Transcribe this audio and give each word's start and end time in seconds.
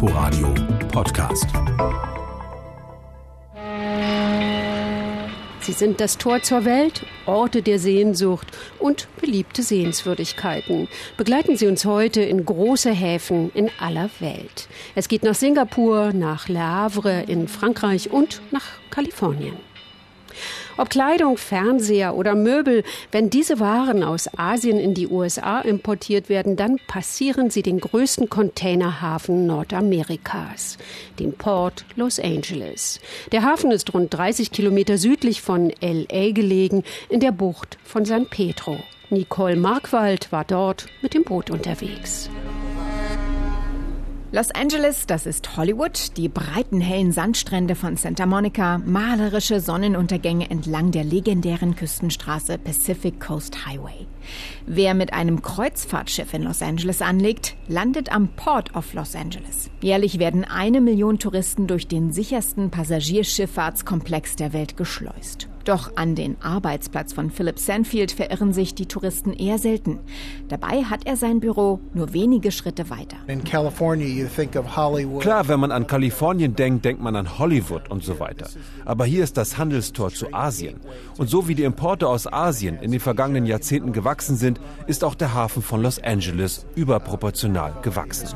Inforadio 0.00 0.54
Podcast. 0.92 1.48
Sie 5.58 5.72
sind 5.72 6.00
das 6.00 6.18
Tor 6.18 6.40
zur 6.40 6.64
Welt, 6.64 7.04
Orte 7.26 7.62
der 7.62 7.80
Sehnsucht 7.80 8.46
und 8.78 9.08
beliebte 9.20 9.64
Sehenswürdigkeiten. 9.64 10.86
Begleiten 11.16 11.56
Sie 11.56 11.66
uns 11.66 11.84
heute 11.84 12.20
in 12.20 12.44
große 12.44 12.92
Häfen 12.92 13.50
in 13.54 13.72
aller 13.80 14.08
Welt. 14.20 14.68
Es 14.94 15.08
geht 15.08 15.24
nach 15.24 15.34
Singapur, 15.34 16.12
nach 16.12 16.48
Le 16.48 16.62
Havre 16.62 17.24
in 17.26 17.48
Frankreich 17.48 18.12
und 18.12 18.40
nach 18.52 18.66
Kalifornien. 18.90 19.56
Ob 20.78 20.90
Kleidung, 20.90 21.36
Fernseher 21.38 22.14
oder 22.14 22.36
Möbel, 22.36 22.84
wenn 23.10 23.30
diese 23.30 23.58
Waren 23.58 24.04
aus 24.04 24.28
Asien 24.38 24.78
in 24.78 24.94
die 24.94 25.08
USA 25.08 25.60
importiert 25.60 26.28
werden, 26.28 26.54
dann 26.54 26.78
passieren 26.86 27.50
sie 27.50 27.62
den 27.62 27.80
größten 27.80 28.28
Containerhafen 28.30 29.44
Nordamerikas, 29.44 30.78
den 31.18 31.32
Port 31.32 31.84
Los 31.96 32.20
Angeles. 32.20 33.00
Der 33.32 33.42
Hafen 33.42 33.72
ist 33.72 33.92
rund 33.92 34.14
30 34.14 34.52
Kilometer 34.52 34.98
südlich 34.98 35.42
von 35.42 35.72
LA 35.80 36.30
gelegen, 36.30 36.84
in 37.08 37.18
der 37.18 37.32
Bucht 37.32 37.76
von 37.82 38.04
San 38.04 38.26
Pedro. 38.26 38.78
Nicole 39.10 39.56
Markwald 39.56 40.30
war 40.30 40.44
dort 40.44 40.86
mit 41.02 41.12
dem 41.12 41.24
Boot 41.24 41.50
unterwegs. 41.50 42.30
Los 44.30 44.50
Angeles, 44.50 45.06
das 45.06 45.24
ist 45.24 45.56
Hollywood, 45.56 46.18
die 46.18 46.28
breiten 46.28 46.82
hellen 46.82 47.12
Sandstrände 47.12 47.74
von 47.74 47.96
Santa 47.96 48.26
Monica, 48.26 48.76
malerische 48.76 49.58
Sonnenuntergänge 49.58 50.50
entlang 50.50 50.90
der 50.90 51.02
legendären 51.02 51.74
Küstenstraße 51.74 52.58
Pacific 52.58 53.20
Coast 53.20 53.64
Highway. 53.64 54.06
Wer 54.66 54.92
mit 54.92 55.14
einem 55.14 55.40
Kreuzfahrtschiff 55.40 56.34
in 56.34 56.42
Los 56.42 56.60
Angeles 56.60 57.00
anlegt, 57.00 57.56
landet 57.68 58.12
am 58.12 58.28
Port 58.28 58.76
of 58.76 58.92
Los 58.92 59.16
Angeles. 59.16 59.70
Jährlich 59.80 60.18
werden 60.18 60.44
eine 60.44 60.82
Million 60.82 61.18
Touristen 61.18 61.66
durch 61.66 61.88
den 61.88 62.12
sichersten 62.12 62.68
Passagierschifffahrtskomplex 62.68 64.36
der 64.36 64.52
Welt 64.52 64.76
geschleust. 64.76 65.48
Doch 65.68 65.90
an 65.96 66.14
den 66.14 66.40
Arbeitsplatz 66.40 67.12
von 67.12 67.30
Philip 67.30 67.58
Sanfield 67.58 68.12
verirren 68.12 68.54
sich 68.54 68.74
die 68.74 68.86
Touristen 68.86 69.34
eher 69.34 69.58
selten. 69.58 69.98
Dabei 70.48 70.84
hat 70.84 71.04
er 71.04 71.16
sein 71.16 71.40
Büro 71.40 71.78
nur 71.92 72.14
wenige 72.14 72.52
Schritte 72.52 72.88
weiter. 72.88 73.18
Klar, 75.20 75.48
wenn 75.48 75.60
man 75.60 75.70
an 75.70 75.86
Kalifornien 75.86 76.56
denkt, 76.56 76.86
denkt 76.86 77.02
man 77.02 77.16
an 77.16 77.38
Hollywood 77.38 77.90
und 77.90 78.02
so 78.02 78.18
weiter. 78.18 78.48
Aber 78.86 79.04
hier 79.04 79.22
ist 79.22 79.36
das 79.36 79.58
Handelstor 79.58 80.08
zu 80.08 80.32
Asien. 80.32 80.80
Und 81.18 81.28
so 81.28 81.48
wie 81.48 81.54
die 81.54 81.64
Importe 81.64 82.08
aus 82.08 82.26
Asien 82.26 82.78
in 82.80 82.90
den 82.90 83.00
vergangenen 83.00 83.44
Jahrzehnten 83.44 83.92
gewachsen 83.92 84.36
sind, 84.36 84.58
ist 84.86 85.04
auch 85.04 85.14
der 85.14 85.34
Hafen 85.34 85.60
von 85.60 85.82
Los 85.82 86.02
Angeles 86.02 86.64
überproportional 86.76 87.74
gewachsen. 87.82 88.28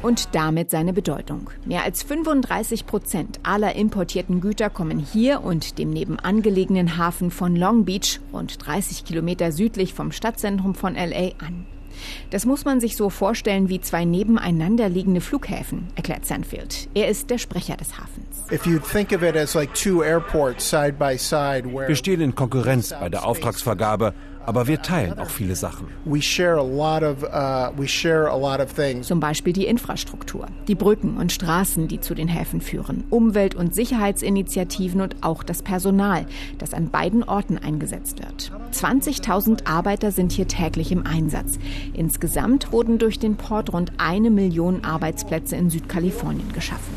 Und 0.00 0.34
damit 0.34 0.70
seine 0.70 0.94
Bedeutung. 0.94 1.50
Mehr 1.66 1.82
als 1.82 2.02
35 2.04 2.86
Prozent 2.86 3.40
aller 3.42 3.76
importierten 3.76 4.40
Güter 4.40 4.70
kommen 4.70 4.98
hier 4.98 5.42
und 5.44 5.57
und 5.58 5.76
dem 5.76 5.90
nebenan 5.90 6.40
gelegenen 6.40 6.98
Hafen 6.98 7.32
von 7.32 7.56
Long 7.56 7.84
Beach, 7.84 8.20
rund 8.32 8.64
30 8.64 9.04
Kilometer 9.04 9.50
südlich 9.50 9.92
vom 9.92 10.12
Stadtzentrum 10.12 10.76
von 10.76 10.94
LA, 10.94 11.32
an. 11.44 11.66
Das 12.30 12.46
muss 12.46 12.64
man 12.64 12.78
sich 12.78 12.94
so 12.94 13.10
vorstellen 13.10 13.68
wie 13.68 13.80
zwei 13.80 14.04
nebeneinander 14.04 14.88
liegende 14.88 15.20
Flughäfen, 15.20 15.88
erklärt 15.96 16.26
Sanfield. 16.26 16.88
Er 16.94 17.08
ist 17.08 17.28
der 17.30 17.38
Sprecher 17.38 17.76
des 17.76 17.98
Hafens. 17.98 18.44
Wir 21.88 21.96
stehen 21.96 22.20
in 22.20 22.36
Konkurrenz 22.36 22.90
bei 22.90 23.08
der 23.08 23.26
Auftragsvergabe 23.26 24.14
aber 24.48 24.66
wir 24.66 24.80
teilen 24.80 25.18
auch 25.18 25.28
viele 25.28 25.54
Sachen. 25.54 25.88
Uh, 26.06 26.16
Zum 29.02 29.20
Beispiel 29.20 29.52
die 29.52 29.66
Infrastruktur, 29.66 30.46
die 30.66 30.74
Brücken 30.74 31.18
und 31.18 31.32
Straßen, 31.32 31.86
die 31.86 32.00
zu 32.00 32.14
den 32.14 32.28
Häfen 32.28 32.62
führen, 32.62 33.04
Umwelt- 33.10 33.54
und 33.54 33.74
Sicherheitsinitiativen 33.74 35.02
und 35.02 35.16
auch 35.20 35.42
das 35.42 35.60
Personal, 35.60 36.24
das 36.56 36.72
an 36.72 36.88
beiden 36.88 37.24
Orten 37.24 37.58
eingesetzt 37.58 38.20
wird. 38.20 38.50
20.000 38.72 39.66
Arbeiter 39.66 40.12
sind 40.12 40.32
hier 40.32 40.48
täglich 40.48 40.92
im 40.92 41.06
Einsatz. 41.06 41.58
Insgesamt 41.92 42.72
wurden 42.72 42.98
durch 42.98 43.18
den 43.18 43.36
Port 43.36 43.74
rund 43.74 43.92
eine 43.98 44.30
Million 44.30 44.82
Arbeitsplätze 44.82 45.56
in 45.56 45.68
Südkalifornien 45.68 46.54
geschaffen. 46.54 46.94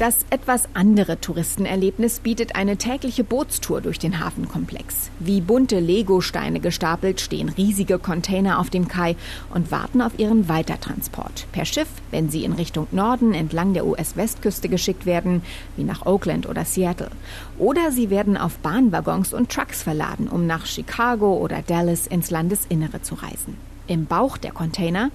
Das 0.00 0.26
etwas 0.30 0.64
andere 0.74 1.20
Touristenerlebnis 1.20 2.18
bietet 2.18 2.56
eine 2.56 2.76
tägliche 2.76 3.22
Bootstour 3.22 3.80
durch 3.80 4.00
den 4.00 4.18
Hafenkomplex. 4.18 5.08
Wie 5.20 5.40
bunte 5.40 5.78
Legosteine 5.78 6.58
gestapelt 6.58 7.20
stehen 7.20 7.48
riesige 7.48 8.00
Container 8.00 8.58
auf 8.58 8.70
dem 8.70 8.88
Kai 8.88 9.14
und 9.54 9.70
warten 9.70 10.02
auf 10.02 10.18
ihren 10.18 10.48
Weitertransport. 10.48 11.46
Per 11.52 11.64
Schiff, 11.64 11.86
wenn 12.10 12.28
sie 12.28 12.42
in 12.42 12.54
Richtung 12.54 12.88
Norden 12.90 13.34
entlang 13.34 13.72
der 13.72 13.86
US-Westküste 13.86 14.68
geschickt 14.68 15.06
werden, 15.06 15.42
wie 15.76 15.84
nach 15.84 16.04
Oakland 16.06 16.48
oder 16.48 16.64
Seattle. 16.64 17.10
Oder 17.56 17.92
sie 17.92 18.10
werden 18.10 18.36
auf 18.36 18.58
Bahnwaggons 18.58 19.32
und 19.32 19.52
Trucks 19.52 19.84
verladen, 19.84 20.26
um 20.26 20.48
nach 20.48 20.66
Chicago 20.66 21.36
oder 21.36 21.62
Dallas 21.62 22.08
ins 22.08 22.32
Landesinnere 22.32 23.02
zu 23.02 23.14
reisen 23.14 23.56
im 23.86 24.06
Bauch 24.06 24.36
der 24.36 24.52
Container. 24.52 25.10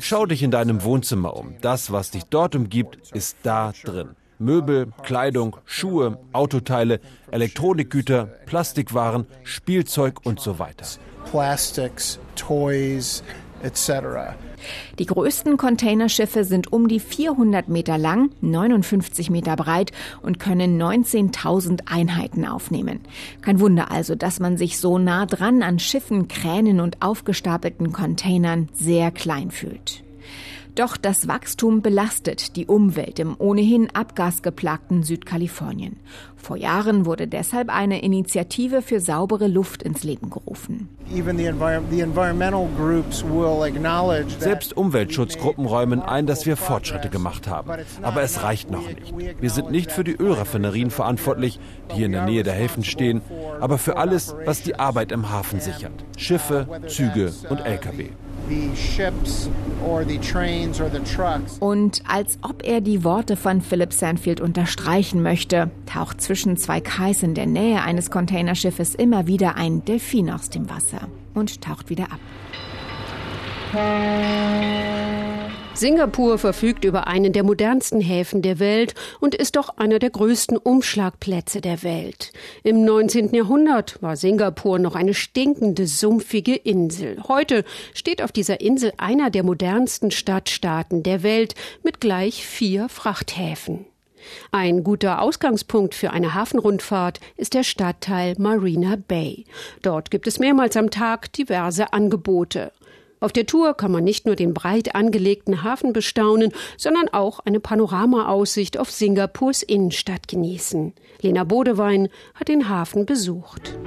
Schau 0.00 0.26
dich 0.26 0.42
in 0.42 0.50
deinem 0.50 0.82
Wohnzimmer 0.84 1.36
um. 1.36 1.54
Das, 1.60 1.92
was 1.92 2.10
dich 2.10 2.24
dort 2.24 2.54
umgibt, 2.54 3.10
ist 3.12 3.36
da 3.42 3.72
drin. 3.84 4.10
Möbel, 4.38 4.88
Kleidung, 5.02 5.56
Schuhe, 5.64 6.18
Autoteile, 6.32 7.00
Elektronikgüter, 7.30 8.24
Plastikwaren, 8.46 9.26
Spielzeug 9.44 10.20
und 10.24 10.40
so 10.40 10.58
weiter. 10.58 10.84
Plastics, 11.30 12.18
Toys, 12.34 13.22
etc. 13.62 14.34
Die 14.98 15.06
größten 15.06 15.56
Containerschiffe 15.56 16.44
sind 16.44 16.72
um 16.72 16.88
die 16.88 17.00
400 17.00 17.68
Meter 17.68 17.98
lang, 17.98 18.30
59 18.40 19.30
Meter 19.30 19.56
breit 19.56 19.92
und 20.22 20.38
können 20.38 20.80
19.000 20.80 21.82
Einheiten 21.86 22.46
aufnehmen. 22.46 23.00
Kein 23.40 23.60
Wunder 23.60 23.90
also, 23.90 24.14
dass 24.14 24.40
man 24.40 24.56
sich 24.56 24.78
so 24.78 24.98
nah 24.98 25.26
dran 25.26 25.62
an 25.62 25.78
Schiffen, 25.78 26.28
Kränen 26.28 26.80
und 26.80 27.02
aufgestapelten 27.02 27.92
Containern 27.92 28.68
sehr 28.72 29.10
klein 29.10 29.50
fühlt. 29.50 30.02
Doch 30.74 30.96
das 30.96 31.28
Wachstum 31.28 31.82
belastet 31.82 32.56
die 32.56 32.66
Umwelt 32.66 33.18
im 33.18 33.36
ohnehin 33.38 33.90
abgasgeplagten 33.94 35.02
Südkalifornien. 35.02 35.96
Vor 36.36 36.56
Jahren 36.56 37.04
wurde 37.04 37.28
deshalb 37.28 37.68
eine 37.68 38.02
Initiative 38.02 38.80
für 38.80 39.00
saubere 39.00 39.48
Luft 39.48 39.82
ins 39.82 40.02
Leben 40.02 40.30
gerufen. 40.30 40.88
Selbst 44.38 44.76
Umweltschutzgruppen 44.76 45.66
räumen 45.66 46.00
ein, 46.00 46.26
dass 46.26 46.46
wir 46.46 46.56
Fortschritte 46.56 47.10
gemacht 47.10 47.48
haben. 47.48 47.70
Aber 48.00 48.22
es 48.22 48.42
reicht 48.42 48.70
noch 48.70 48.88
nicht. 48.88 49.14
Wir 49.40 49.50
sind 49.50 49.70
nicht 49.70 49.92
für 49.92 50.04
die 50.04 50.16
Ölraffinerien 50.16 50.90
verantwortlich, 50.90 51.60
die 51.90 51.96
hier 51.96 52.06
in 52.06 52.12
der 52.12 52.24
Nähe 52.24 52.44
der 52.44 52.54
Häfen 52.54 52.82
stehen, 52.82 53.20
aber 53.60 53.76
für 53.76 53.98
alles, 53.98 54.34
was 54.46 54.62
die 54.62 54.76
Arbeit 54.76 55.12
im 55.12 55.30
Hafen 55.30 55.60
sichert. 55.60 55.92
Schiffe, 56.16 56.66
Züge 56.88 57.32
und 57.50 57.60
Lkw. 57.60 58.08
Und 61.60 62.02
als 62.06 62.38
ob 62.42 62.64
er 62.64 62.80
die 62.80 63.04
Worte 63.04 63.36
von 63.36 63.60
Philip 63.60 63.92
Sanfield 63.92 64.40
unterstreichen 64.40 65.22
möchte, 65.22 65.70
taucht 65.86 66.20
zwischen 66.20 66.56
zwei 66.56 66.80
Kais 66.80 67.22
in 67.22 67.34
der 67.34 67.46
Nähe 67.46 67.82
eines 67.82 68.10
Containerschiffes 68.10 68.94
immer 68.94 69.26
wieder 69.26 69.56
ein 69.56 69.84
Delfin 69.84 70.30
aus 70.30 70.50
dem 70.50 70.68
Wasser 70.68 71.08
und 71.34 71.60
taucht 71.60 71.90
wieder 71.90 72.04
ab. 72.04 72.20
Singapur 75.74 76.36
verfügt 76.38 76.84
über 76.84 77.06
einen 77.06 77.32
der 77.32 77.44
modernsten 77.44 78.00
Häfen 78.00 78.42
der 78.42 78.58
Welt 78.58 78.94
und 79.20 79.34
ist 79.34 79.56
auch 79.56 79.78
einer 79.78 79.98
der 79.98 80.10
größten 80.10 80.58
Umschlagplätze 80.58 81.62
der 81.62 81.82
Welt. 81.82 82.32
Im 82.62 82.84
19. 82.84 83.34
Jahrhundert 83.34 84.00
war 84.02 84.16
Singapur 84.16 84.78
noch 84.78 84.94
eine 84.94 85.14
stinkende, 85.14 85.86
sumpfige 85.86 86.54
Insel. 86.54 87.22
Heute 87.26 87.64
steht 87.94 88.22
auf 88.22 88.32
dieser 88.32 88.60
Insel 88.60 88.92
einer 88.98 89.30
der 89.30 89.44
modernsten 89.44 90.10
Stadtstaaten 90.10 91.02
der 91.02 91.22
Welt 91.22 91.54
mit 91.82 92.00
gleich 92.00 92.46
vier 92.46 92.90
Frachthäfen. 92.90 93.86
Ein 94.52 94.84
guter 94.84 95.20
Ausgangspunkt 95.20 95.94
für 95.94 96.10
eine 96.10 96.34
Hafenrundfahrt 96.34 97.18
ist 97.36 97.54
der 97.54 97.64
Stadtteil 97.64 98.34
Marina 98.38 98.96
Bay. 98.96 99.46
Dort 99.80 100.10
gibt 100.10 100.26
es 100.26 100.38
mehrmals 100.38 100.76
am 100.76 100.90
Tag 100.90 101.32
diverse 101.32 101.92
Angebote. 101.92 102.72
Auf 103.22 103.32
der 103.32 103.46
Tour 103.46 103.74
kann 103.74 103.92
man 103.92 104.02
nicht 104.02 104.26
nur 104.26 104.34
den 104.34 104.52
breit 104.52 104.96
angelegten 104.96 105.62
Hafen 105.62 105.92
bestaunen, 105.92 106.50
sondern 106.76 107.08
auch 107.08 107.38
eine 107.38 107.60
Panoramaaussicht 107.60 108.80
auf 108.80 108.90
Singapurs 108.90 109.62
Innenstadt 109.62 110.26
genießen. 110.26 110.92
Lena 111.20 111.44
Bodewein 111.44 112.08
hat 112.34 112.48
den 112.48 112.68
Hafen 112.68 113.06
besucht. 113.06 113.78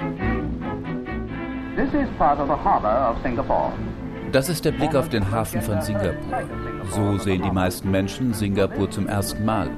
Das 4.32 4.48
ist 4.48 4.64
der 4.64 4.72
Blick 4.72 4.96
auf 4.96 5.10
den 5.10 5.30
Hafen 5.30 5.62
von 5.62 5.82
Singapur. 5.82 6.44
So 6.92 7.18
sehen 7.18 7.42
die 7.44 7.52
meisten 7.52 7.92
Menschen 7.92 8.34
Singapur 8.34 8.90
zum 8.90 9.08
ersten 9.08 9.44
Mal. 9.44 9.70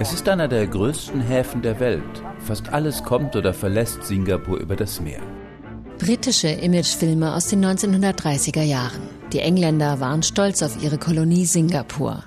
Es 0.00 0.12
ist 0.12 0.28
einer 0.28 0.48
der 0.48 0.66
größten 0.66 1.20
Häfen 1.20 1.62
der 1.62 1.78
Welt. 1.78 2.02
Fast 2.40 2.72
alles 2.72 3.04
kommt 3.04 3.36
oder 3.36 3.54
verlässt 3.54 4.02
Singapur 4.02 4.58
über 4.58 4.74
das 4.74 5.00
Meer. 5.00 5.22
Britische 5.98 6.48
Imagefilme 6.48 7.34
aus 7.34 7.48
den 7.48 7.64
1930er 7.64 8.62
Jahren. 8.62 9.02
Die 9.32 9.40
Engländer 9.40 9.98
waren 9.98 10.22
stolz 10.22 10.62
auf 10.62 10.80
ihre 10.82 10.96
Kolonie 10.96 11.44
Singapur. 11.44 12.22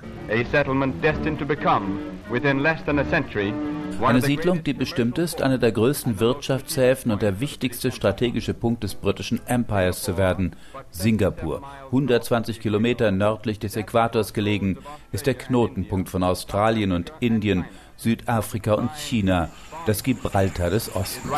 Eine 4.00 4.20
Siedlung, 4.20 4.64
die 4.64 4.72
bestimmt 4.74 5.18
ist, 5.18 5.42
einer 5.42 5.58
der 5.58 5.72
größten 5.72 6.20
Wirtschaftshäfen 6.20 7.12
und 7.12 7.22
der 7.22 7.40
wichtigste 7.40 7.92
strategische 7.92 8.52
Punkt 8.52 8.82
des 8.84 8.94
britischen 8.94 9.40
Empires 9.46 10.02
zu 10.02 10.18
werden. 10.18 10.54
Singapur, 10.90 11.62
120 11.86 12.60
Kilometer 12.60 13.10
nördlich 13.10 13.58
des 13.58 13.76
Äquators 13.76 14.34
gelegen, 14.34 14.78
ist 15.12 15.26
der 15.26 15.34
Knotenpunkt 15.34 16.08
von 16.10 16.22
Australien 16.22 16.92
und 16.92 17.12
Indien, 17.20 17.64
Südafrika 18.02 18.74
und 18.74 18.90
China, 18.96 19.48
das 19.86 20.02
Gibraltar 20.02 20.70
des 20.70 20.94
Ostens. 20.94 21.32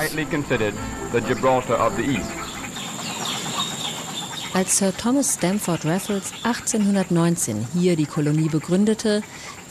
Als 4.55 4.79
Sir 4.79 4.97
Thomas 4.97 5.35
Stamford 5.35 5.85
Raffles 5.85 6.33
1819 6.45 7.67
hier 7.75 7.97
die 7.97 8.07
Kolonie 8.07 8.49
begründete, 8.49 9.23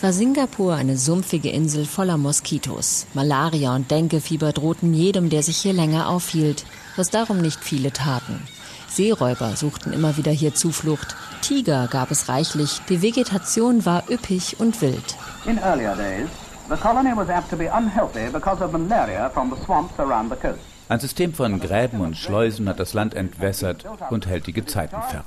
war 0.01 0.11
Singapur 0.11 0.75
eine 0.75 0.97
sumpfige 0.97 1.49
Insel 1.49 1.85
voller 1.85 2.17
Moskitos. 2.17 3.07
Malaria 3.13 3.73
und 3.73 3.89
Denkefieber 3.89 4.51
drohten 4.51 4.93
jedem, 4.93 5.29
der 5.29 5.41
sich 5.41 5.57
hier 5.57 5.73
länger 5.73 6.09
aufhielt, 6.09 6.65
was 6.97 7.09
darum 7.09 7.37
nicht 7.37 7.63
viele 7.63 7.93
taten. 7.93 8.41
Seeräuber 8.89 9.55
suchten 9.55 9.93
immer 9.93 10.17
wieder 10.17 10.31
hier 10.31 10.53
Zuflucht. 10.53 11.15
Tiger 11.41 11.87
gab 11.87 12.11
es 12.11 12.29
reichlich. 12.29 12.81
Die 12.89 13.01
Vegetation 13.01 13.85
war 13.85 14.03
üppig 14.09 14.59
und 14.59 14.81
wild. 14.81 15.15
In 15.45 15.57
earlier 15.57 15.95
days, 15.95 16.29
the 16.69 16.75
colony 16.75 17.11
was 17.15 17.29
apt 17.29 17.49
to 17.49 17.57
be 17.57 17.67
unhealthy 17.67 18.29
because 18.31 18.63
of 18.63 18.71
malaria 18.71 19.29
from 19.29 19.49
the 19.49 19.65
swamps 19.65 19.99
around 19.99 20.29
the 20.29 20.35
coast. 20.35 20.61
Ein 20.89 20.99
System 20.99 21.33
von 21.33 21.59
Gräben 21.59 22.01
und 22.01 22.17
Schleusen 22.17 22.67
hat 22.67 22.79
das 22.79 22.93
Land 22.93 23.13
entwässert 23.15 23.85
und 24.09 24.27
hält 24.27 24.47
die 24.47 24.53
Gezeiten 24.53 25.01
fern. 25.01 25.23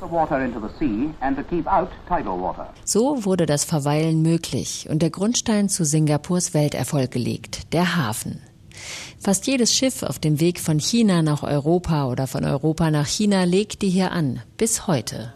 So 2.84 3.24
wurde 3.24 3.46
das 3.46 3.64
Verweilen 3.64 4.22
möglich 4.22 4.86
und 4.90 5.00
der 5.00 5.10
Grundstein 5.10 5.68
zu 5.68 5.84
Singapurs 5.84 6.52
Welterfolg 6.52 7.10
gelegt, 7.10 7.72
der 7.72 7.96
Hafen. 7.96 8.42
Fast 9.18 9.46
jedes 9.46 9.74
Schiff 9.74 10.02
auf 10.02 10.18
dem 10.18 10.40
Weg 10.40 10.60
von 10.60 10.78
China 10.78 11.22
nach 11.22 11.42
Europa 11.42 12.06
oder 12.06 12.26
von 12.26 12.44
Europa 12.44 12.90
nach 12.90 13.06
China 13.06 13.44
legte 13.44 13.86
hier 13.86 14.12
an, 14.12 14.42
bis 14.58 14.86
heute. 14.86 15.32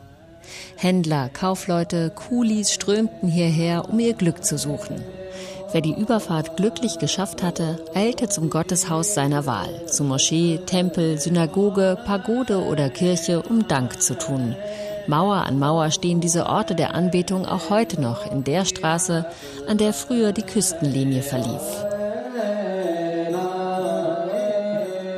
Händler, 0.77 1.31
Kaufleute, 1.31 2.11
Kulis 2.11 2.73
strömten 2.73 3.29
hierher, 3.29 3.89
um 3.89 3.99
ihr 3.99 4.15
Glück 4.15 4.45
zu 4.45 4.59
suchen. 4.59 5.03
Wer 5.73 5.83
die 5.83 5.95
Überfahrt 5.95 6.57
glücklich 6.57 6.99
geschafft 6.99 7.45
hatte, 7.45 7.79
eilte 7.95 8.29
zum 8.29 8.51
Gotteshaus 8.51 9.15
seiner 9.15 9.47
Wahl, 9.47 9.87
zu 9.87 10.03
Moschee, 10.03 10.59
Tempel, 10.67 11.19
Synagoge, 11.21 11.97
Pagode 12.05 12.65
oder 12.65 12.91
Kirche, 12.91 13.43
um 13.43 13.69
Dank 13.69 14.03
zu 14.03 14.19
tun. 14.19 14.57
Mauer 15.07 15.37
an 15.47 15.59
Mauer 15.61 15.93
stehen 15.93 16.21
diese 16.21 16.47
Orte 16.47 16.75
der 16.75 16.95
Anbetung 16.95 17.47
auch 17.47 17.71
heute 17.71 18.01
noch 18.01 18.31
in 18.31 18.43
der 18.43 18.65
Straße, 18.65 19.27
an 19.69 19.79
der 19.79 19.93
früher 19.93 20.33
die 20.33 20.43
Küstenlinie 20.43 21.23
verlief. 21.23 21.63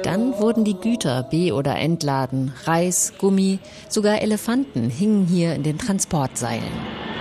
Dann 0.02 0.38
wurden 0.38 0.64
die 0.64 0.76
Güter 0.76 1.22
be- 1.22 1.54
oder 1.54 1.76
entladen. 1.76 2.52
Reis, 2.64 3.14
Gummi, 3.18 3.58
sogar 3.88 4.20
Elefanten 4.20 4.90
hingen 4.90 5.26
hier 5.26 5.54
in 5.54 5.62
den 5.62 5.78
Transportseilen. 5.78 7.11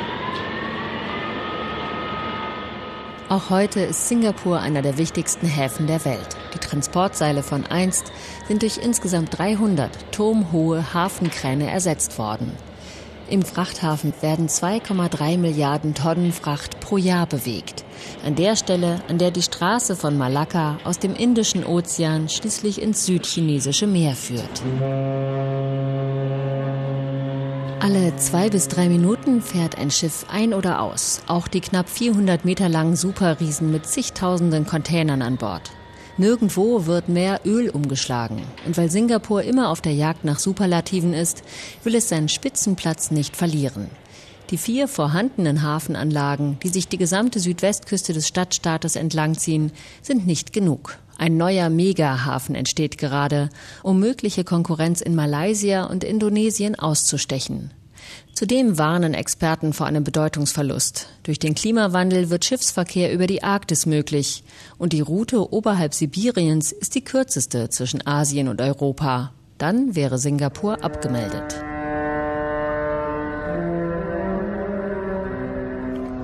Auch 3.31 3.49
heute 3.49 3.79
ist 3.79 4.09
Singapur 4.09 4.59
einer 4.59 4.81
der 4.81 4.97
wichtigsten 4.97 5.47
Häfen 5.47 5.87
der 5.87 6.03
Welt. 6.03 6.35
Die 6.53 6.57
Transportseile 6.57 7.43
von 7.43 7.65
einst 7.65 8.11
sind 8.49 8.61
durch 8.61 8.77
insgesamt 8.77 9.37
300 9.37 9.89
turmhohe 10.11 10.93
Hafenkräne 10.93 11.71
ersetzt 11.71 12.17
worden. 12.17 12.51
Im 13.29 13.43
Frachthafen 13.43 14.11
werden 14.19 14.49
2,3 14.49 15.37
Milliarden 15.37 15.93
Tonnen 15.95 16.33
Fracht 16.33 16.81
pro 16.81 16.97
Jahr 16.97 17.25
bewegt. 17.25 17.85
An 18.25 18.35
der 18.35 18.57
Stelle, 18.57 19.01
an 19.07 19.17
der 19.17 19.31
die 19.31 19.43
Straße 19.43 19.95
von 19.95 20.17
Malakka 20.17 20.79
aus 20.83 20.99
dem 20.99 21.15
Indischen 21.15 21.65
Ozean 21.65 22.27
schließlich 22.27 22.81
ins 22.81 23.05
südchinesische 23.05 23.87
Meer 23.87 24.15
führt. 24.15 24.61
Alle 27.81 28.15
zwei 28.17 28.47
bis 28.51 28.67
drei 28.67 28.89
Minuten 28.89 29.41
fährt 29.41 29.79
ein 29.79 29.89
Schiff 29.89 30.27
ein 30.29 30.53
oder 30.53 30.81
aus. 30.83 31.21
Auch 31.25 31.47
die 31.47 31.61
knapp 31.61 31.89
400 31.89 32.45
Meter 32.45 32.69
langen 32.69 32.95
Superriesen 32.95 33.71
mit 33.71 33.87
zigtausenden 33.87 34.67
Containern 34.67 35.23
an 35.23 35.37
Bord. 35.37 35.71
Nirgendwo 36.15 36.85
wird 36.85 37.09
mehr 37.09 37.41
Öl 37.43 37.71
umgeschlagen. 37.71 38.43
Und 38.67 38.77
weil 38.77 38.91
Singapur 38.91 39.41
immer 39.41 39.69
auf 39.69 39.81
der 39.81 39.95
Jagd 39.95 40.25
nach 40.25 40.37
Superlativen 40.37 41.15
ist, 41.15 41.41
will 41.83 41.95
es 41.95 42.07
seinen 42.07 42.29
Spitzenplatz 42.29 43.09
nicht 43.09 43.35
verlieren. 43.35 43.89
Die 44.51 44.59
vier 44.59 44.87
vorhandenen 44.87 45.63
Hafenanlagen, 45.63 46.59
die 46.61 46.69
sich 46.69 46.87
die 46.87 46.99
gesamte 46.99 47.39
Südwestküste 47.39 48.13
des 48.13 48.27
Stadtstaates 48.27 48.95
entlangziehen, 48.95 49.71
sind 50.03 50.27
nicht 50.27 50.53
genug. 50.53 50.99
Ein 51.21 51.37
neuer 51.37 51.69
Megahafen 51.69 52.55
entsteht 52.55 52.97
gerade, 52.97 53.51
um 53.83 53.99
mögliche 53.99 54.43
Konkurrenz 54.43 55.01
in 55.01 55.13
Malaysia 55.13 55.83
und 55.83 56.03
Indonesien 56.03 56.73
auszustechen. 56.73 57.69
Zudem 58.33 58.79
warnen 58.79 59.13
Experten 59.13 59.71
vor 59.71 59.85
einem 59.85 60.03
Bedeutungsverlust. 60.03 61.09
Durch 61.21 61.37
den 61.37 61.53
Klimawandel 61.53 62.31
wird 62.31 62.43
Schiffsverkehr 62.43 63.13
über 63.13 63.27
die 63.27 63.43
Arktis 63.43 63.85
möglich 63.85 64.43
und 64.79 64.93
die 64.93 65.01
Route 65.01 65.53
oberhalb 65.53 65.93
Sibiriens 65.93 66.71
ist 66.71 66.95
die 66.95 67.03
kürzeste 67.03 67.69
zwischen 67.69 68.07
Asien 68.07 68.47
und 68.47 68.59
Europa. 68.59 69.31
Dann 69.59 69.95
wäre 69.95 70.17
Singapur 70.17 70.83
abgemeldet. 70.83 71.63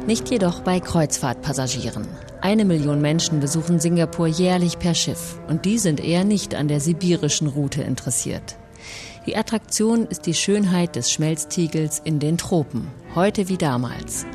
Nicht 0.08 0.32
jedoch 0.32 0.62
bei 0.62 0.80
Kreuzfahrtpassagieren. 0.80 2.08
Eine 2.42 2.66
Million 2.66 3.02
Menschen 3.02 3.40
besuchen 3.40 3.80
Singapur 3.80 4.28
jährlich 4.28 4.78
per 4.78 4.94
Schiff 4.94 5.40
und 5.48 5.66
die 5.66 5.80
sind 5.80 6.00
eher 6.00 6.24
nicht 6.24 6.54
an 6.54 6.68
der 6.68 6.80
sibirischen 6.80 7.48
Route 7.48 7.82
interessiert. 7.82 8.58
Die 9.26 9.36
Attraktion 9.36 10.06
ist 10.06 10.28
die 10.28 10.36
Schönheit 10.36 10.96
des 10.96 11.12
Schmelztiegels 11.12 12.00
in 12.00 12.20
den 12.20 12.38
Tropen, 12.38 12.88
heute 13.16 13.50
wie 13.50 13.58
damals. 13.58 14.26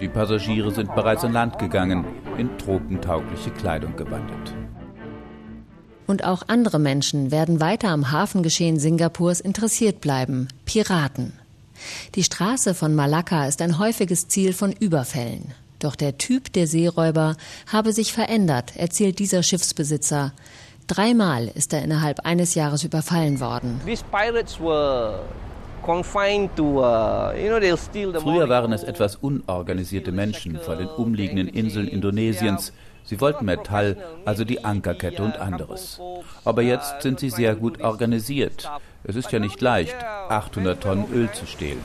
Die 0.00 0.08
Passagiere 0.08 0.70
sind 0.72 0.94
bereits 0.96 1.24
an 1.24 1.32
Land 1.32 1.58
gegangen, 1.60 2.04
in 2.36 2.58
tropentaugliche 2.58 3.50
Kleidung 3.52 3.94
gewandelt. 3.96 4.63
Und 6.06 6.24
auch 6.24 6.42
andere 6.48 6.78
Menschen 6.78 7.30
werden 7.30 7.60
weiter 7.60 7.88
am 7.88 8.10
Hafengeschehen 8.12 8.78
Singapurs 8.78 9.40
interessiert 9.40 10.00
bleiben. 10.00 10.48
Piraten. 10.66 11.32
Die 12.14 12.24
Straße 12.24 12.74
von 12.74 12.94
Malakka 12.94 13.46
ist 13.46 13.62
ein 13.62 13.78
häufiges 13.78 14.28
Ziel 14.28 14.52
von 14.52 14.72
Überfällen. 14.72 15.52
Doch 15.78 15.96
der 15.96 16.18
Typ 16.18 16.52
der 16.52 16.66
Seeräuber 16.66 17.36
habe 17.70 17.92
sich 17.92 18.12
verändert, 18.12 18.76
erzählt 18.76 19.18
dieser 19.18 19.42
Schiffsbesitzer. 19.42 20.32
Dreimal 20.86 21.48
ist 21.54 21.72
er 21.72 21.82
innerhalb 21.82 22.20
eines 22.20 22.54
Jahres 22.54 22.84
überfallen 22.84 23.40
worden. 23.40 23.80
Uh, 23.84 23.88
Früher 28.20 28.48
waren 28.48 28.72
es 28.72 28.82
etwas 28.84 29.16
unorganisierte 29.16 30.12
Menschen 30.12 30.58
vor 30.58 30.76
den 30.76 30.88
umliegenden 30.88 31.48
Inseln 31.48 31.88
Indonesiens, 31.88 32.72
Sie 33.04 33.20
wollten 33.20 33.44
Metall, 33.44 33.96
also 34.24 34.44
die 34.44 34.64
Ankerkette 34.64 35.22
und 35.22 35.36
anderes. 35.36 36.00
Aber 36.44 36.62
jetzt 36.62 37.02
sind 37.02 37.20
sie 37.20 37.30
sehr 37.30 37.54
gut 37.54 37.82
organisiert. 37.82 38.70
Es 39.04 39.16
ist 39.16 39.30
ja 39.32 39.38
nicht 39.38 39.60
leicht, 39.60 39.94
800 40.28 40.82
Tonnen 40.82 41.06
Öl 41.12 41.30
zu 41.32 41.46
stehlen. 41.46 41.80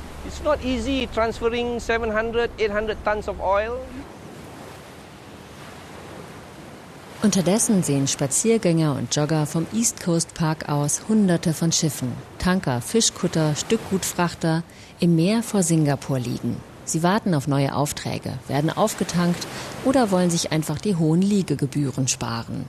Unterdessen 7.21 7.83
sehen 7.83 8.07
Spaziergänger 8.07 8.95
und 8.95 9.13
Jogger 9.13 9.45
vom 9.45 9.67
East 9.73 10.01
Coast 10.01 10.33
Park 10.35 10.69
aus 10.69 11.01
Hunderte 11.09 11.53
von 11.53 11.73
Schiffen, 11.73 12.13
Tanker, 12.37 12.79
Fischkutter, 12.79 13.55
Stückgutfrachter 13.57 14.63
im 15.01 15.17
Meer 15.17 15.43
vor 15.43 15.61
Singapur 15.61 16.17
liegen. 16.17 16.68
Sie 16.89 17.03
warten 17.03 17.35
auf 17.35 17.47
neue 17.47 17.75
Aufträge, 17.75 18.33
werden 18.47 18.71
aufgetankt 18.71 19.45
oder 19.85 20.09
wollen 20.09 20.31
sich 20.31 20.51
einfach 20.51 20.79
die 20.79 20.95
hohen 20.95 21.21
Liegegebühren 21.21 22.07
sparen. 22.07 22.65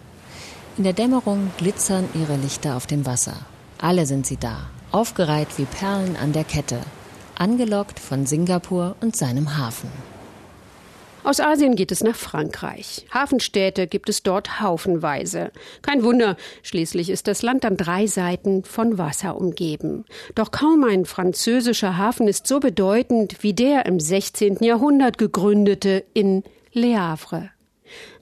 In 0.76 0.84
der 0.84 0.92
Dämmerung 0.92 1.50
glitzern 1.56 2.06
ihre 2.12 2.36
Lichter 2.36 2.76
auf 2.76 2.86
dem 2.86 3.06
Wasser. 3.06 3.32
Alle 3.78 4.04
sind 4.04 4.26
sie 4.26 4.36
da, 4.36 4.58
aufgereiht 4.92 5.56
wie 5.56 5.64
Perlen 5.64 6.16
an 6.16 6.34
der 6.34 6.44
Kette, 6.44 6.80
angelockt 7.34 7.98
von 7.98 8.26
Singapur 8.26 8.94
und 9.00 9.16
seinem 9.16 9.56
Hafen. 9.56 9.90
Aus 11.22 11.38
Asien 11.38 11.76
geht 11.76 11.92
es 11.92 12.02
nach 12.02 12.16
Frankreich. 12.16 13.04
Hafenstädte 13.12 13.86
gibt 13.86 14.08
es 14.08 14.22
dort 14.22 14.60
haufenweise. 14.60 15.52
Kein 15.82 16.02
Wunder, 16.02 16.36
schließlich 16.62 17.10
ist 17.10 17.28
das 17.28 17.42
Land 17.42 17.64
an 17.66 17.76
drei 17.76 18.06
Seiten 18.06 18.64
von 18.64 18.96
Wasser 18.96 19.36
umgeben. 19.36 20.06
Doch 20.34 20.50
kaum 20.50 20.82
ein 20.84 21.04
französischer 21.04 21.98
Hafen 21.98 22.26
ist 22.26 22.46
so 22.46 22.58
bedeutend 22.58 23.42
wie 23.42 23.52
der 23.52 23.84
im 23.84 24.00
16. 24.00 24.58
Jahrhundert 24.60 25.18
gegründete 25.18 26.04
in 26.14 26.42
Le 26.72 26.98
Havre. 26.98 27.50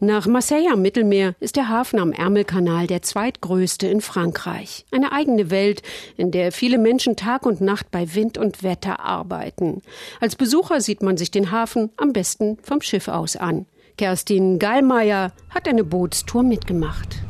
Nach 0.00 0.26
Marseille 0.26 0.68
am 0.72 0.82
Mittelmeer 0.82 1.34
ist 1.40 1.56
der 1.56 1.68
Hafen 1.68 1.98
am 1.98 2.12
Ärmelkanal 2.12 2.87
der 2.87 3.02
zweitgrößte 3.02 3.87
in 3.87 4.00
Frankreich. 4.00 4.84
Eine 4.90 5.12
eigene 5.12 5.50
Welt, 5.50 5.82
in 6.16 6.30
der 6.30 6.52
viele 6.52 6.78
Menschen 6.78 7.16
Tag 7.16 7.46
und 7.46 7.60
Nacht 7.60 7.90
bei 7.90 8.14
Wind 8.14 8.38
und 8.38 8.62
Wetter 8.62 9.00
arbeiten. 9.00 9.82
Als 10.20 10.37
Besucher 10.37 10.80
sieht 10.80 11.02
man 11.02 11.16
sich 11.16 11.30
den 11.30 11.50
Hafen 11.50 11.90
am 11.96 12.12
besten 12.12 12.58
vom 12.62 12.80
Schiff 12.80 13.08
aus 13.08 13.37
an. 13.37 13.66
Kerstin 13.96 14.58
Gallmeier 14.58 15.32
hat 15.50 15.68
eine 15.68 15.84
Bootstour 15.84 16.44
mitgemacht. 16.44 17.27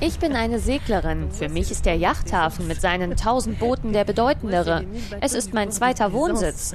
Ich 0.00 0.18
bin 0.18 0.32
eine 0.32 0.58
Seglerin. 0.58 1.30
Für 1.30 1.50
mich 1.50 1.70
ist 1.70 1.84
der 1.84 1.96
Yachthafen 1.96 2.66
mit 2.66 2.80
seinen 2.80 3.14
tausend 3.14 3.58
Booten 3.58 3.92
der 3.92 4.04
bedeutendere. 4.04 4.84
Es 5.20 5.34
ist 5.34 5.52
mein 5.52 5.70
zweiter 5.70 6.14
Wohnsitz. 6.14 6.74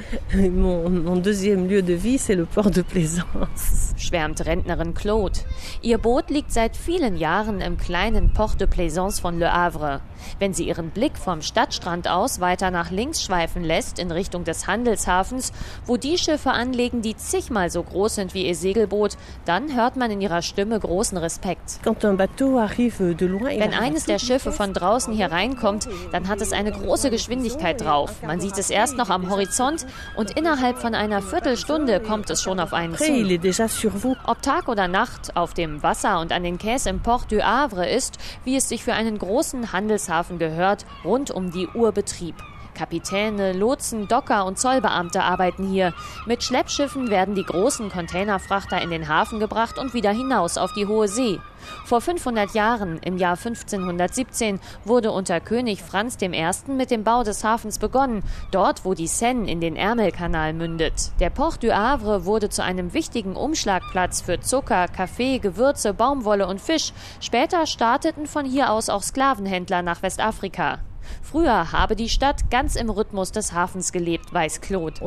Schwärmt 3.97 4.45
Rentnerin 4.45 4.93
Claude. 4.93 5.39
Ihr 5.81 5.97
Boot 5.97 6.29
liegt 6.29 6.51
seit 6.51 6.77
vielen 6.77 7.17
Jahren 7.17 7.59
im 7.59 7.77
kleinen 7.77 8.33
Port 8.33 8.61
de 8.61 8.67
Plaisance 8.67 9.19
von 9.19 9.39
Le 9.39 9.51
Havre. 9.51 10.01
Wenn 10.37 10.53
sie 10.53 10.67
ihren 10.67 10.91
Blick 10.91 11.17
vom 11.17 11.41
Stadtstrand 11.41 12.07
aus 12.07 12.39
weiter 12.39 12.69
nach 12.69 12.91
links 12.91 13.23
schweifen 13.23 13.63
lässt 13.63 13.97
in 13.97 14.11
Richtung 14.11 14.43
des 14.43 14.67
Handelshafens, 14.67 15.53
wo 15.87 15.97
die 15.97 16.19
Schiffe 16.19 16.51
anlegen, 16.51 17.01
die 17.01 17.17
zigmal 17.17 17.71
so 17.71 17.81
groß 17.81 18.15
sind 18.15 18.35
wie 18.35 18.45
ihr 18.45 18.55
Segelboot, 18.55 19.17
dann 19.45 19.75
hört 19.75 19.95
man 19.95 20.11
in 20.11 20.21
ihrer 20.21 20.43
Stimme 20.43 20.79
großen 20.79 21.17
Respekt 21.17 21.30
Respekt. 21.31 21.79
Wenn 21.83 23.73
eines 23.73 24.05
der 24.05 24.19
Schiffe 24.19 24.51
von 24.51 24.73
draußen 24.73 25.13
hier 25.13 25.31
reinkommt, 25.31 25.87
dann 26.11 26.27
hat 26.27 26.41
es 26.41 26.51
eine 26.51 26.71
große 26.71 27.09
Geschwindigkeit 27.09 27.79
drauf. 27.79 28.21
Man 28.23 28.41
sieht 28.41 28.57
es 28.57 28.69
erst 28.69 28.97
noch 28.97 29.09
am 29.09 29.29
Horizont 29.29 29.85
und 30.17 30.37
innerhalb 30.37 30.79
von 30.79 30.93
einer 30.93 31.21
Viertelstunde 31.21 32.01
kommt 32.01 32.29
es 32.29 32.41
schon 32.41 32.59
auf 32.59 32.73
einen 32.73 32.97
zu. 32.97 34.15
Ob 34.25 34.41
Tag 34.41 34.67
oder 34.67 34.87
Nacht 34.87 35.37
auf 35.37 35.53
dem 35.53 35.81
Wasser 35.83 36.19
und 36.19 36.33
an 36.33 36.43
den 36.43 36.57
Quais 36.57 36.85
im 36.85 37.01
Port 37.01 37.31
du 37.31 37.41
Havre 37.41 37.89
ist, 37.89 38.17
wie 38.43 38.57
es 38.57 38.67
sich 38.67 38.83
für 38.83 38.93
einen 38.93 39.17
großen 39.17 39.71
Handelshafen 39.71 40.37
gehört, 40.37 40.85
rund 41.05 41.31
um 41.31 41.51
die 41.51 41.67
Uhr 41.67 41.91
Betrieb. 41.91 42.35
Kapitäne, 42.73 43.53
Lotsen, 43.53 44.07
Docker 44.07 44.45
und 44.45 44.59
Zollbeamte 44.59 45.23
arbeiten 45.23 45.67
hier. 45.67 45.93
Mit 46.25 46.43
Schleppschiffen 46.43 47.09
werden 47.09 47.35
die 47.35 47.45
großen 47.45 47.89
Containerfrachter 47.89 48.81
in 48.81 48.89
den 48.89 49.07
Hafen 49.07 49.39
gebracht 49.39 49.77
und 49.77 49.93
wieder 49.93 50.11
hinaus 50.11 50.57
auf 50.57 50.73
die 50.73 50.87
hohe 50.87 51.07
See. 51.07 51.39
Vor 51.85 52.01
500 52.01 52.53
Jahren, 52.53 52.97
im 52.99 53.17
Jahr 53.17 53.37
1517, 53.37 54.59
wurde 54.83 55.11
unter 55.11 55.39
König 55.39 55.81
Franz 55.81 56.17
I. 56.21 56.29
mit 56.67 56.91
dem 56.91 57.03
Bau 57.03 57.23
des 57.23 57.43
Hafens 57.43 57.79
begonnen, 57.79 58.23
dort 58.51 58.85
wo 58.85 58.93
die 58.93 59.07
Seine 59.07 59.49
in 59.49 59.61
den 59.61 59.75
Ärmelkanal 59.75 60.53
mündet. 60.53 61.11
Der 61.19 61.29
Port 61.29 61.63
du 61.63 61.75
Havre 61.75 62.25
wurde 62.25 62.49
zu 62.49 62.63
einem 62.63 62.93
wichtigen 62.93 63.35
Umschlagplatz 63.35 64.21
für 64.21 64.39
Zucker, 64.39 64.87
Kaffee, 64.87 65.39
Gewürze, 65.39 65.93
Baumwolle 65.93 66.47
und 66.47 66.61
Fisch. 66.61 66.93
Später 67.19 67.65
starteten 67.65 68.25
von 68.27 68.45
hier 68.45 68.71
aus 68.71 68.89
auch 68.89 69.03
Sklavenhändler 69.03 69.81
nach 69.81 70.01
Westafrika. 70.01 70.79
Früher 71.21 71.71
habe 71.71 71.95
die 71.95 72.09
Stadt 72.09 72.49
ganz 72.49 72.75
im 72.75 72.89
Rhythmus 72.89 73.31
des 73.31 73.53
Hafens 73.53 73.91
gelebt, 73.91 74.33
weiß 74.33 74.61
Claude. 74.61 75.01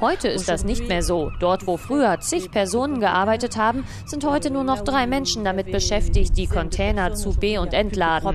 Heute 0.00 0.28
ist 0.28 0.48
das 0.48 0.64
nicht 0.64 0.88
mehr 0.88 1.02
so. 1.02 1.30
Dort, 1.40 1.66
wo 1.66 1.76
früher 1.76 2.18
zig 2.20 2.50
Personen 2.50 3.00
gearbeitet 3.00 3.56
haben, 3.56 3.84
sind 4.06 4.24
heute 4.24 4.50
nur 4.50 4.64
noch 4.64 4.82
drei 4.82 5.06
Menschen 5.06 5.44
damit 5.44 5.70
beschäftigt, 5.72 6.36
die 6.36 6.46
Container 6.46 7.14
zu 7.14 7.32
be- 7.32 7.60
und 7.60 7.72
entladen. 7.74 8.26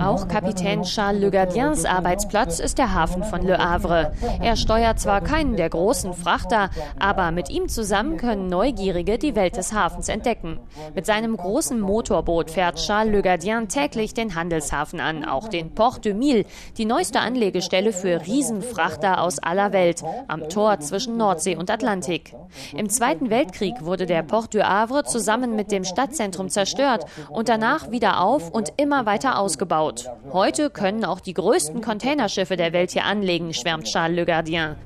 Auch 0.00 0.28
Kapitän 0.28 0.82
Charles 0.82 1.20
Le 1.20 1.30
Gardiens 1.30 1.84
Arbeitsplatz 1.84 2.58
ist 2.58 2.78
der 2.78 2.94
Hafen 2.94 3.22
von 3.22 3.42
Le 3.42 3.58
Havre. 3.58 4.12
Er 4.40 4.56
steuert 4.56 4.98
zwar 4.98 5.20
keinen 5.20 5.56
der 5.56 5.70
großen 5.70 6.14
Frachter, 6.14 6.70
aber 6.98 7.30
mit 7.30 7.48
ihm 7.50 7.68
zusammen 7.68 8.16
können 8.16 8.48
Neugierige 8.48 9.18
die 9.18 9.36
Welt 9.36 9.56
des 9.56 9.72
Hafens 9.72 10.08
entdecken. 10.08 10.58
Mit 10.94 11.06
seinem 11.06 11.36
großen 11.36 11.78
Motorboot 11.80 12.50
fährt 12.50 12.76
Charles 12.76 13.12
Le 13.12 13.22
Gardien 13.22 13.68
täglich 13.68 14.14
den 14.14 14.34
Handelshafen 14.34 15.00
an, 15.00 15.24
auch 15.24 15.48
den 15.48 15.74
Port 15.74 16.04
de 16.04 16.14
Mille, 16.14 16.44
die 16.76 16.86
neueste 16.86 17.20
Anlegestelle 17.20 17.92
für 17.92 18.26
Riesenfrachter 18.26 19.22
aus 19.22 19.38
aller 19.38 19.72
Welt, 19.72 20.02
am 20.26 20.48
Tor 20.48 20.80
zwischen 20.80 21.16
Nordsee 21.16 21.56
und 21.56 21.70
Atlantik. 21.70 22.34
Im 22.76 22.88
Zweiten 22.88 23.30
Weltkrieg 23.30 23.84
wurde 23.84 24.06
der 24.06 24.22
Port 24.22 24.54
du 24.54 24.66
Havre 24.66 25.04
zusammen 25.04 25.54
mit 25.54 25.70
dem 25.70 25.84
Stadtzentrum 25.84 26.47
zerstört 26.50 27.04
und 27.30 27.48
danach 27.48 27.90
wieder 27.90 28.20
auf 28.20 28.50
und 28.50 28.72
immer 28.76 29.06
weiter 29.06 29.38
ausgebaut. 29.38 30.10
Heute 30.32 30.70
können 30.70 31.04
auch 31.04 31.20
die 31.20 31.34
größten 31.34 31.80
Containerschiffe 31.80 32.56
der 32.56 32.72
Welt 32.72 32.90
hier 32.92 33.04
anlegen, 33.04 33.52
schwärmt 33.52 33.84
Charles 33.84 34.16
Le 34.16 34.24
Gardien. 34.24 34.76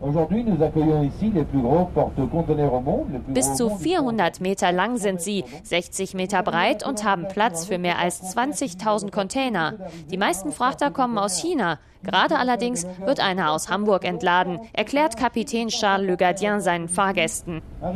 Bis 3.29 3.55
zu 3.55 3.71
400 3.71 4.41
Meter 4.41 4.73
lang 4.73 4.97
sind 4.97 5.21
sie, 5.21 5.45
60 5.63 6.15
Meter 6.15 6.43
breit 6.43 6.87
und 6.87 7.05
haben 7.05 7.29
Platz 7.29 7.67
für 7.67 7.79
mehr 7.79 7.99
als 7.99 8.37
20.000 8.37 9.11
Container. 9.11 9.75
Die 10.11 10.19
meisten 10.19 10.53
Frachter 10.53 10.91
kommen 10.91 11.19
aus 11.19 11.41
China. 11.41 11.79
Gerade 12.05 12.39
allerdings 12.39 12.87
wird 13.05 13.21
einer 13.21 13.53
aus 13.53 13.69
Hamburg 13.69 14.05
entladen, 14.05 14.61
erklärt 14.73 15.17
Kapitän 15.17 15.69
Charles 15.69 16.07
Le 16.07 16.17
Gardien 16.17 16.61
seinen 16.61 16.89
Fahrgästen. 16.89 17.63
Euh, 17.81 17.93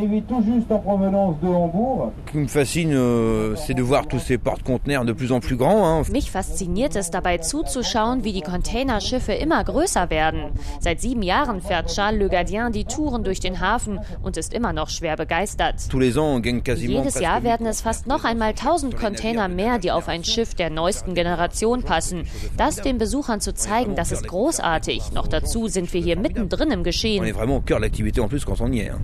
Mich 6.11 6.31
fasziniert 6.31 6.97
es 6.97 7.11
dabei 7.11 7.39
zuzuschauen, 7.39 8.25
wie 8.25 8.33
die 8.33 8.41
Containerschiffe 8.43 9.33
immer 9.33 9.65
größer 9.65 10.11
werden. 10.11 10.51
Seit 10.81 11.01
sieben 11.01 11.23
Jahren 11.23 11.61
fährt 11.61 11.93
Charles 11.93 12.21
Le 12.21 12.29
Gardien 12.29 12.73
die 12.73 12.85
Touren 12.85 13.25
durch 13.25 13.41
den 13.41 13.61
Hafen 13.61 13.99
und 14.23 14.37
ist 14.37 14.55
immer 14.55 14.73
noch 14.73 14.89
schwer 14.89 15.17
begeistert. 15.17 15.75
Jedes 15.93 17.21
Jahr 17.21 17.43
werden 17.43 17.67
es 17.67 17.81
fast 17.81 18.07
noch 18.07 18.25
einmal 18.25 18.51
1000 18.51 18.97
Container 18.97 19.49
mehr, 19.49 19.79
die 19.79 19.91
auf 19.91 20.09
ein 20.09 20.23
Schiff 20.25 20.55
der 20.55 20.71
neuesten 20.71 21.15
Generation 21.15 21.83
passen. 21.83 22.27
Das 22.57 22.77
den 22.77 22.99
Besuchern 22.99 23.41
zu 23.41 23.55
zeigen, 23.55 23.96
das 23.97 24.13
ist 24.13 24.29
großartig. 24.29 25.13
Noch 25.13 25.27
dazu 25.27 25.69
sind 25.69 25.93
wir 25.93 26.01
hier 26.01 26.19
mittendrin 26.19 26.71
im 26.71 26.85
Geschehen. 26.85 27.25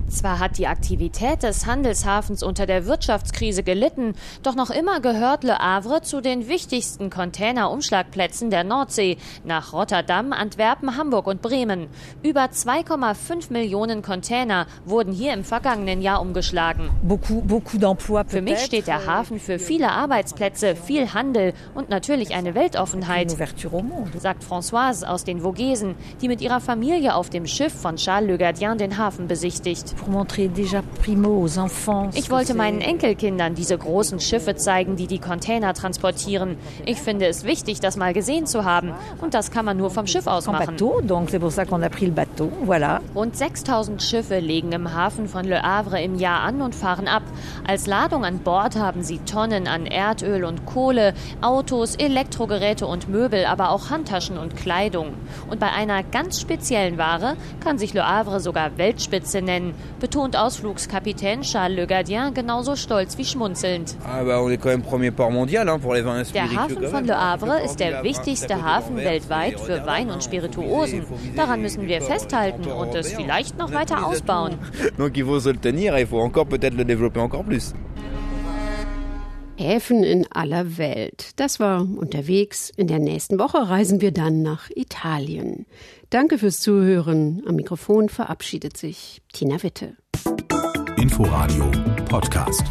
Zwar 0.09 0.39
hat 0.39 0.59
die 0.59 0.67
Aktivität 0.67 1.43
des 1.43 1.67
Handelshafens 1.67 2.43
unter 2.43 2.67
der 2.67 2.87
Wirtschaftskrise 2.87 3.63
gelitten, 3.63 4.15
doch 4.43 4.55
noch 4.55 4.71
immer 4.71 5.01
gehört 5.01 5.45
Le 5.45 5.59
Havre 5.59 6.03
zu 6.03 6.21
den 6.21 6.49
wichtigsten 6.49 7.09
Container-Umschlagplätzen 7.09 8.51
der 8.51 8.65
Nordsee, 8.65 9.17
nach 9.45 9.73
Rotterdam, 9.73 10.33
Antwerpen, 10.33 10.97
Hamburg 10.97 11.27
und 11.27 11.41
Bremen. 11.41 11.89
Über 12.23 12.45
2,5 12.45 13.53
Millionen 13.53 14.03
Container 14.03 14.67
wurden 14.85 15.13
hier 15.13 15.33
im 15.33 15.45
vergangenen 15.45 16.03
Jahr 16.03 16.21
umgeschlagen. 16.21 16.91
Für 18.29 18.43
mich 18.43 18.59
steht 18.59 18.87
der 18.87 19.07
Hafen 19.07 19.41
für 19.41 19.59
viele 19.59 19.91
Arbeitsplätze, 19.91 20.77
viel 20.77 21.15
Handel 21.15 21.55
und 21.75 21.89
natürlich 21.89 22.35
eine 22.35 22.55
Weltoffenheit, 22.55 23.31
sagt 23.31 24.45
François 24.45 24.82
Françoise 24.83 25.05
aus 25.05 25.25
den 25.25 25.41
Vogesen, 25.41 25.95
die 26.21 26.29
mit 26.29 26.41
ihrer 26.41 26.61
Familie 26.61 27.15
auf 27.15 27.31
dem 27.31 27.47
Schiff 27.47 27.73
von 27.73 27.97
Charles 27.97 28.29
Le 28.31 28.39
Gardien 28.39 28.79
den 28.79 28.99
Hafen 28.99 29.29
besichtigt. 29.29 29.95
Ich 32.15 32.31
wollte 32.31 32.55
meinen 32.55 32.81
Enkelkindern 32.81 33.55
diese 33.55 33.79
großen 33.79 34.21
Schiffe 34.21 34.57
zeigen, 34.57 34.97
die 34.97 35.07
die 35.07 35.19
Container 35.19 35.75
transportieren. 35.75 36.57
Ich 36.85 36.99
finde 36.99 37.27
es 37.27 37.45
wichtig, 37.45 37.81
das 37.81 37.97
mal 37.97 38.13
gesehen 38.13 38.47
zu 38.47 38.65
haben. 38.65 38.93
Und 39.21 39.35
das 39.35 39.51
kann 39.51 39.65
man 39.65 39.77
nur 39.77 39.91
vom 39.91 40.07
Schiff 40.07 40.27
aus 40.27 40.47
machen. 40.47 40.77
Rund 43.15 43.37
6000 43.37 44.03
Schiffe 44.03 44.39
legen 44.39 44.73
im 44.73 44.93
Hafen 44.93 45.29
von 45.29 45.45
Le 45.45 45.63
Havre 45.63 46.03
im 46.03 46.17
Jahr 46.17 46.41
an 46.41 46.63
und 46.63 46.75
fahren 46.75 47.09
ab. 47.09 47.23
Als 47.67 47.87
Ladung 47.87 48.25
an 48.25 48.39
Bord 48.41 48.77
haben 48.77 49.03
sie 49.03 49.19
Tonnen 49.19 49.69
an 49.69 49.87
Erdöl 49.87 50.45
und 50.45 50.67
Kohle, 50.67 51.15
Autos, 51.41 51.95
Elektrogeräte 51.97 52.87
und 52.87 53.09
Möbel, 53.09 53.45
aber 53.45 53.71
auch 53.71 53.91
Handtaschen 53.91 54.39
und 54.39 54.57
Kleidung. 54.57 54.72
Kleidung. 54.73 55.13
Und 55.51 55.61
bei 55.61 55.71
einer 55.71 56.03
ganz 56.03 56.41
speziellen 56.41 56.97
Ware 56.97 57.37
kann 57.63 57.77
sich 57.77 57.93
Le 57.93 58.09
Havre 58.09 58.41
sogar 58.41 58.79
Weltspitze 58.79 59.43
nennen, 59.43 59.75
betont 60.01 60.35
Ausflugskapitän 60.35 61.43
Charles 61.43 61.77
Le 61.77 61.87
Gardien 61.87 62.33
genauso 62.33 62.75
stolz 62.75 63.19
wie 63.19 63.25
schmunzelnd. 63.27 63.97
Der 66.35 66.57
Hafen 66.57 66.87
von 66.87 67.05
Le 67.05 67.21
Havre 67.21 67.61
ist 67.63 67.81
der 67.81 68.03
wichtigste 68.03 68.63
Hafen 68.63 68.97
weltweit 68.97 69.61
für 69.61 69.85
Wein 69.85 70.11
und 70.11 70.25
Spirituosen. 70.25 71.05
Daran 71.37 71.61
müssen 71.61 71.87
wir 71.87 72.01
festhalten 72.01 72.65
und 72.71 72.95
es 72.95 73.13
vielleicht 73.13 73.59
noch 73.59 73.73
weiter 73.73 74.07
ausbauen. 74.07 74.55
Donc 74.99 75.17
il 75.17 75.25
faut 75.25 75.41
se 75.41 75.51
le 75.51 75.59
tenir 75.59 75.95
et 75.95 76.03
il 76.03 76.07
faut 76.07 76.21
encore 76.21 76.47
peut-être 76.47 76.75
le 76.75 76.85
développer 76.85 77.21
encore 77.21 77.45
plus. 77.45 77.75
Häfen 79.63 80.03
in 80.03 80.27
aller 80.33 80.77
Welt. 80.77 81.31
Das 81.37 81.61
war 81.61 81.83
unterwegs. 81.83 82.71
In 82.77 82.89
der 82.89 82.99
nächsten 82.99 83.39
Woche 83.39 83.69
reisen 83.69 84.01
wir 84.01 84.11
dann 84.11 84.43
nach 84.43 84.71
Italien. 84.75 85.67
Danke 86.11 86.37
fürs 86.37 86.59
Zuhören. 86.59 87.43
Am 87.47 87.55
Mikrofon 87.55 88.09
verabschiedet 88.09 88.77
sich 88.77 89.23
Tina 89.33 89.63
Witte. 89.63 89.97
Inforadio 90.97 91.71
Podcast. 92.09 92.65